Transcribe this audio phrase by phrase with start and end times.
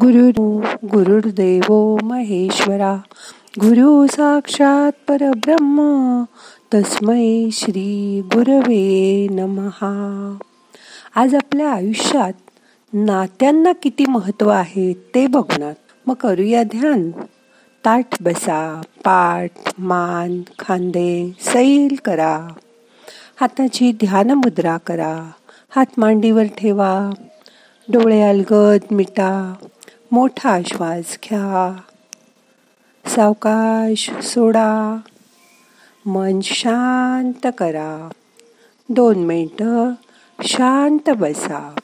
[0.00, 2.96] गुरु गुरुर्देव महेश्वरा.
[3.60, 5.78] गुरु साक्षात परब्रह्म
[6.74, 10.38] तस्मै श्री गुरवे नमहा.
[11.14, 12.32] आज आपल्या आयुष्यात
[12.92, 15.74] नात्यांना किती महत्त्व आहे ते बघणार.
[16.06, 17.10] मग करूया ध्यान.
[17.84, 22.48] ताठ बसा पाठ मान खांदे सैल करा.
[23.40, 25.30] हाताची ध्यान मुद्रा करा.
[25.76, 27.10] हात मांडीवर ठेवा.
[27.88, 29.54] डोळे अलगद मिटा.
[30.14, 31.76] मोठा श्वास घ्या.
[33.06, 34.96] सावकाश सोडा.
[36.06, 38.08] मन शांत करा.
[38.88, 39.92] दोन मिनटं
[40.42, 41.74] शांत बसा.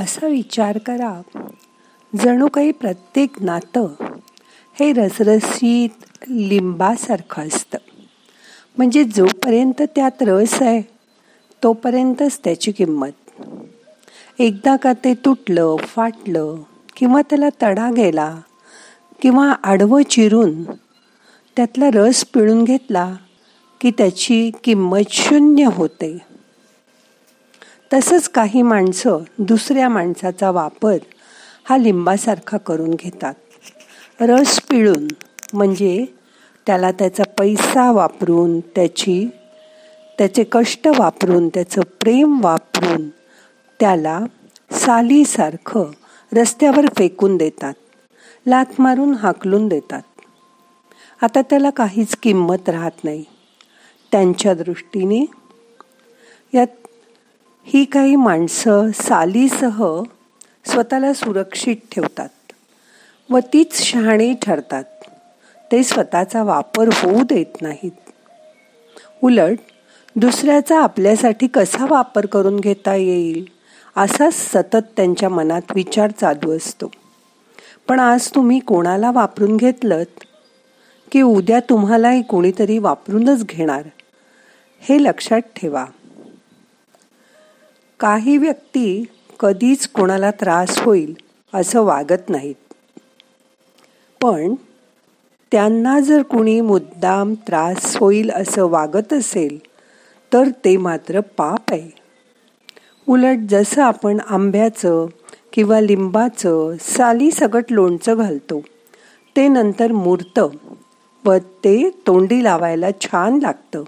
[0.00, 1.22] असा विचार करा.
[2.18, 3.88] जणू काही प्रत्येक नातं
[4.80, 7.78] हे रसरसीत लिंबासारखं असतं.
[8.76, 10.82] म्हणजे जोपर्यंत त्यात रस आहे
[11.62, 13.40] तोपर्यंतच त्याची किंमत.
[14.38, 16.56] एकदा का ते तुटलं फाटलं
[16.96, 18.40] किंवा त्याला तडा गेला
[19.22, 20.62] किंवा आडवं चिरून
[21.56, 23.16] त्यातला रस पिळून घेतला
[23.80, 26.29] की त्याची किंमत शून्य होते.
[27.92, 30.96] तसंच काही माणसं दुसऱ्या माणसाचा वापर
[31.68, 33.34] हा लिंबासारखा करून घेतात.
[34.20, 35.08] रस पिळून
[35.52, 36.04] म्हणजे
[36.66, 39.28] त्याला त्याचा पैसा वापरून त्याची
[40.18, 43.08] त्याचे कष्ट वापरून त्याचं प्रेम वापरून
[43.80, 44.20] त्याला
[44.72, 45.84] सालीसारखं
[46.32, 47.74] रस्त्यावर फेकून देतात.
[48.46, 50.02] लात मारून हाकलून देतात.
[51.22, 53.24] आता त्याला काहीच किंमत राहत नाही.
[54.12, 55.24] त्यांच्या दृष्टीने
[56.54, 56.79] यात
[57.64, 60.02] ही काही माणसं सालीसह
[60.64, 62.28] स्वतःला सुरक्षित ठेवतात
[63.30, 64.84] व तीच शहाणी ठरतात.
[65.72, 68.10] ते स्वतःचा वापर होऊ देत नाहीत.
[69.22, 69.58] उलट
[70.16, 73.48] दुसऱ्याचा आपल्यासाठी कसा वापर करून घेता येईल
[73.96, 76.90] असाच सतत त्यांच्या मनात विचार चालू असतो.
[77.88, 80.02] पण आज तुम्ही कोणाला वापरून घेतलं
[81.12, 83.82] की उद्या तुम्हालाही कोणीतरी वापरूनच घेणार?
[84.80, 85.84] हे लक्षात ठेवा.
[88.00, 89.04] काही व्यक्ती
[89.40, 91.14] कधीच कोणाला त्रास होईल
[91.54, 92.54] असं वागत नाहीत.
[94.22, 94.54] पण
[95.52, 99.58] त्यांना जर कुणी मुद्दाम त्रास होईल असं वागत असेल
[100.32, 101.90] तर ते मात्र पाप आहे.
[103.08, 105.06] उलट जसं आपण आंब्याचं
[105.52, 108.60] किंवा लिंबाचं साली सगट लोणचं घालतो
[109.36, 110.48] ते नंतर मुरतं
[111.24, 113.82] व ते तोंडी लावायला छान लागतं.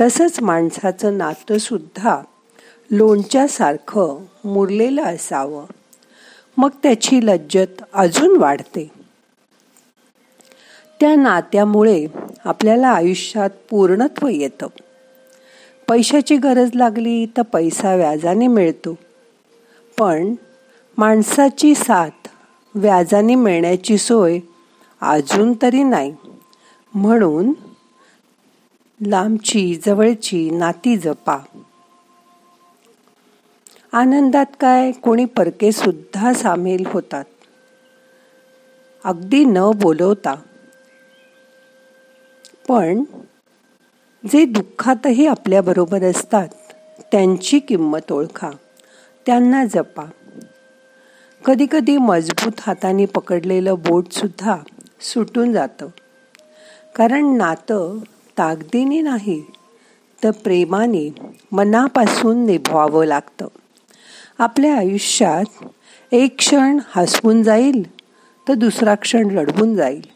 [0.00, 2.22] तसंच माणसाचं नातंसुद्धा
[2.92, 5.64] लोणच्यासारखं मुरलेलं असावं.
[6.56, 8.90] मग त्याची लज्जत अजून वाढते.
[11.00, 12.06] त्या नात्यामुळे
[12.44, 14.66] आपल्याला आयुष्यात पूर्णत्व येतं.
[15.88, 18.98] पैशाची गरज लागली तर पैसा व्याजाने मिळतो.
[19.98, 20.34] पण
[20.98, 22.28] माणसाची साथ
[22.74, 24.38] व्याजाने मिळण्याची सोय
[25.00, 26.14] अजून तरी नाही.
[26.94, 27.52] म्हणून
[29.06, 31.38] लांबची जवळची नाती जपा.
[33.92, 34.92] आनंदात काय?
[34.92, 37.24] कोणी परके सुद्धा सामील होतात.
[39.04, 40.34] अगदी न बोलवता.
[42.68, 43.04] पण
[44.32, 46.48] जे दुःखातही आपल्याबरोबर असतात
[47.12, 48.50] त्यांची किंमत ओळखा.
[49.26, 50.04] त्यांना जपा.
[51.44, 54.56] कधीकधी मजबूत हाताने पकडलेलं बोटसुद्धा
[55.00, 55.86] सुटून जातं.
[56.96, 57.98] कारण नातं
[58.38, 59.44] ताकदीने नाही
[60.24, 61.14] तर प्रेमाने
[61.52, 63.46] मनापासून निभवावं लागतं.
[64.42, 65.64] आपल्या आयुष्यात
[66.12, 67.96] एक क्षण हसवून जाईल
[68.48, 70.06] तर दुसरा क्षण रडवून जाईल.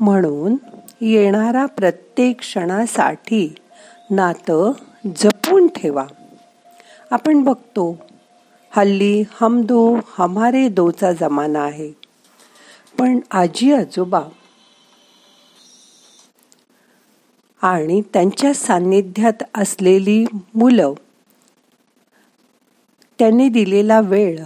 [0.00, 0.56] म्हणून
[1.00, 3.54] येणारा प्रत्येक क्षणासाठी
[4.10, 4.72] नातं
[5.16, 6.04] जपून ठेवा.
[7.10, 8.06] आपण बघतो
[8.70, 11.92] हल्ली हम दो हमारे दोचा जमाना आहे.
[12.98, 14.22] पण आजी आजोबा
[17.62, 20.92] आणि त्यांच्या सान्निध्यात असलेली मुलं
[23.18, 24.40] त्यांनी दिलेला वेळ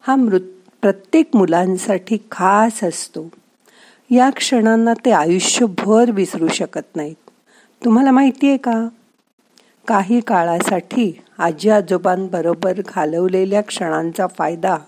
[0.00, 0.40] हा मृत
[0.82, 3.28] प्रत्येक मुलांसाठी खास असतो.
[4.10, 7.30] या क्षणांना ते आयुष्यभर विसरू शकत नाहीत.
[7.84, 8.88] तुम्हाला माहिती आहे का?
[9.86, 14.78] काही काळासाठी आजी आजोबांबरोबर घालवलेल्या क्षणांचा फायदा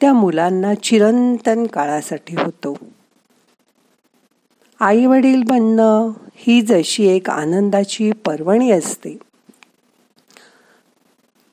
[0.00, 2.78] त्या मुलांना चिरंतन काळासाठी होतो.
[4.80, 9.18] आई वडील बनणं ही जशी एक आनंदाची पर्वणी असते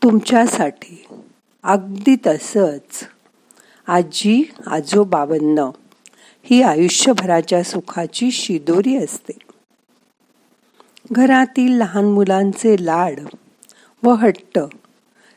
[0.05, 1.05] तुमच्यासाठी.
[1.63, 3.07] अगदी तसंच.
[3.87, 5.69] आजी आजोबावन्न
[6.43, 9.37] ही आयुष्यभराच्या सुखाची शिदोरी असते.
[11.11, 13.19] घरातील लहान मुलांचे लाड
[14.03, 14.59] व हट्ट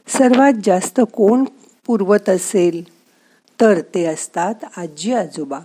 [0.08, 1.44] सर्वात जास्त कोण
[1.86, 2.82] पुरवत असेल
[3.60, 5.60] तर ते असतात आजी आजोबा.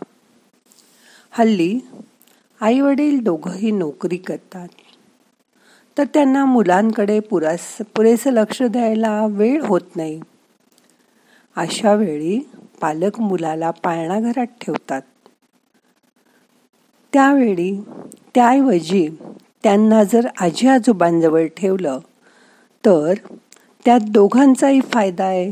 [1.31, 1.79] हल्ली
[2.61, 4.67] आईवडील दोघंही नोकरी करतात.
[5.97, 10.19] तर त्यांना मुलांकडे पुरास पुरेसं लक्ष द्यायला वेळ होत नाही.
[11.55, 12.39] अशा वेळी
[12.81, 15.01] पालक मुलाला पाळणाघरात ठेवतात.
[17.13, 17.81] त्यावेळी
[18.35, 19.07] त्याऐवजी
[19.63, 21.99] त्यांना जर आजी आजोबांजवळ ठेवलं
[22.85, 23.13] तर
[23.85, 25.51] त्यात दोघांचाही फायदा आहे.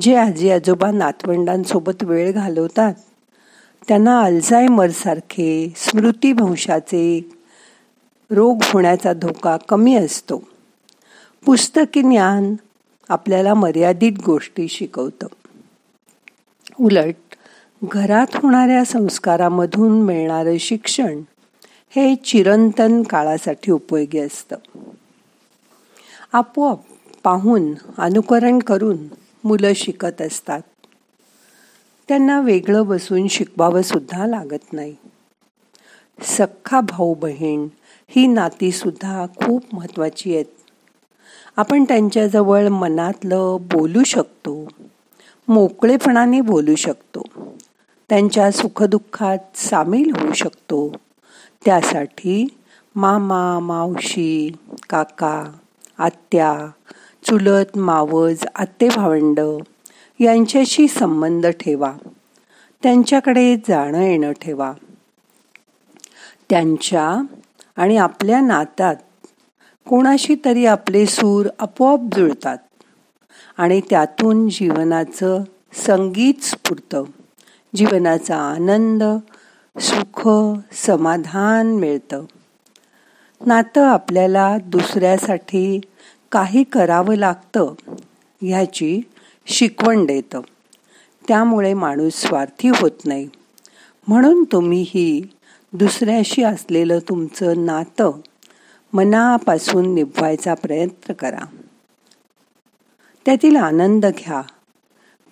[0.00, 2.94] जे आजी आजोबा नातवंडांसोबत वेळ घालवतात
[3.88, 7.30] त्यांना अल्झायमरसारखे स्मृतीभंशाचे
[8.30, 10.42] रोग होण्याचा धोका कमी असतो.
[11.44, 12.54] पुस्तकी ज्ञान
[13.08, 15.26] आपल्याला मर्यादित गोष्टी शिकवतं.
[16.80, 17.14] उलट
[17.84, 21.20] घरात होणाऱ्या संस्कारामधून मिळणारं शिक्षण
[21.90, 24.56] हे चिरंतन काळासाठी उपयोगी असतं.
[26.32, 26.78] आपोआप
[27.24, 28.96] पाहून अनुकरण करून
[29.44, 30.60] मुलं शिकत असतात.
[32.08, 34.96] त्यांना वेगळं बसून शिकवावं सुद्धा लागत नाही.
[36.22, 37.66] सख्खा भाऊ बहीण
[38.10, 40.44] ही नातीसुद्धा खूप महत्त्वाची आहेत.
[41.56, 44.68] आपण त्यांच्याजवळ मनातलं बोलू शकतो
[45.48, 47.22] मोकळेपणाने बोलू शकतो
[48.08, 50.92] त्यांच्या सुखदुःखात सामील होऊ शकतो.
[51.64, 52.46] त्यासाठी
[52.96, 54.56] मामा मावशी
[54.90, 55.52] काका
[55.98, 56.70] आत्या
[57.24, 59.40] चुलत मावज आत्ते भावंड
[60.20, 61.92] यांच्याशी संबंध ठेवा.
[62.82, 64.72] त्यांच्याकडे जाणं येणं ठेवा.
[66.50, 67.22] त्यांच्या
[67.76, 68.96] आणि आपल्या नातात
[69.88, 72.58] कोणाशी तरी आपले सूर आपोआप जुळतात.
[73.56, 77.04] आणि त्यातून जीवनाचं संगीत स्फुरतं
[77.76, 79.02] जीवनाचा आनंद
[79.80, 80.28] सुख
[80.72, 82.24] समाधान मिळतं.
[83.46, 85.80] नातं आपल्याला दुसऱ्यासाठी
[86.32, 87.74] काही करावं लागतं
[88.42, 89.00] ह्याची
[89.46, 90.40] शिकवण देतं.
[91.28, 93.28] त्यामुळे माणूस स्वार्थी होत नाही.
[94.08, 95.22] म्हणून तुम्हीही
[95.72, 98.12] दुसऱ्याशी असलेलं तुमचं नातं
[98.92, 101.46] मनापासून निभवायचा प्रयत्न करा.
[103.26, 104.42] त्यातील आनंद घ्या.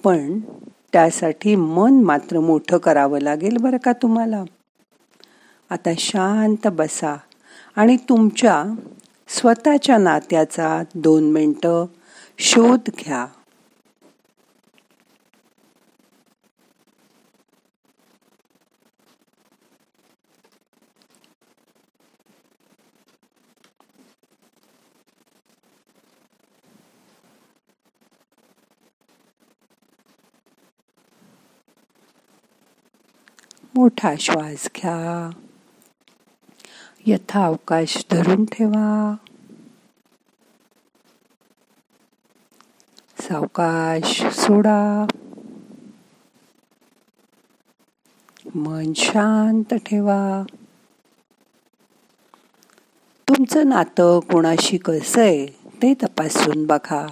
[0.05, 0.41] पण
[0.93, 4.45] त्यासाठी मन मात्र मोठं करावं लागेल बरं का तुम्हाला?
[5.71, 7.17] आता शांत बसा
[7.77, 8.65] आणि तुमच्या
[9.29, 11.87] स्वतःच्या नात्याचा दोन मिनटं
[12.39, 13.27] शोध घ्या.
[33.79, 35.31] मोठा श्वास घ्या.
[37.07, 39.15] यथा अवकाश धरून ठेवा.
[43.21, 45.07] सावकाश सोडा.
[48.55, 50.43] मन शांत ठेवा.
[53.29, 55.47] तुमचं नातं कोणाशी कसं आहे
[55.83, 57.07] ते तपासून बघा.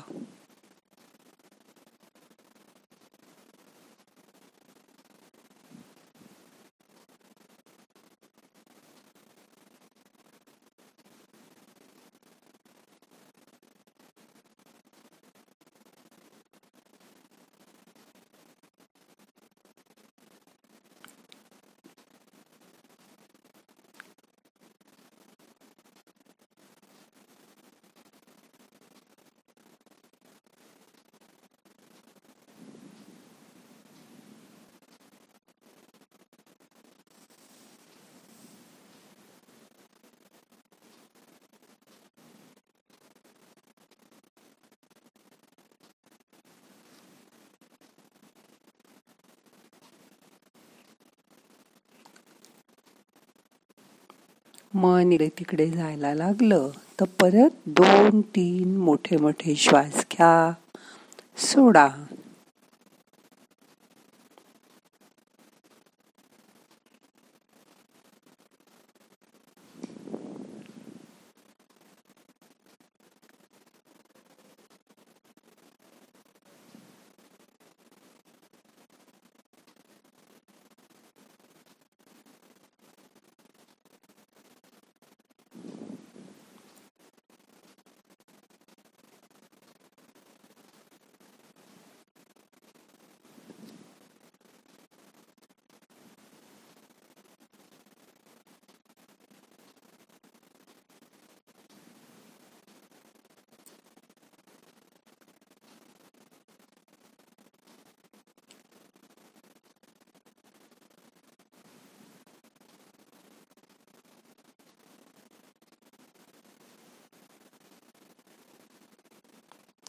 [54.77, 60.53] मन इकडे तिकडे जायला लागलं तर परत दोन तीन मोठे मोठे श्वास घ्या.
[61.37, 61.89] सोडा.